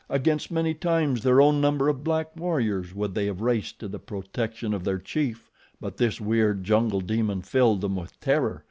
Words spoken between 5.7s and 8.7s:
but this weird jungle demon filled them with terror.